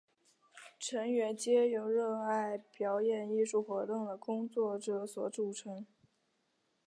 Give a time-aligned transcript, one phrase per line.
[0.79, 5.85] 成员皆由热爱表演艺术活动的工作者所组成。